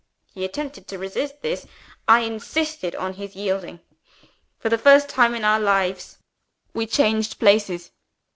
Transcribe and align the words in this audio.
He 0.33 0.43
attempted 0.43 0.87
to 0.87 0.97
resist 0.97 1.43
this. 1.43 1.67
I 2.07 2.21
insisted 2.21 2.95
on 2.95 3.13
his 3.13 3.35
yielding. 3.35 3.81
For 4.57 4.67
the 4.67 4.79
first 4.79 5.07
time 5.07 5.35
in 5.35 5.43
our 5.45 5.59
lives, 5.59 6.17
we 6.73 6.87
changed 6.87 7.37
places. 7.37 7.91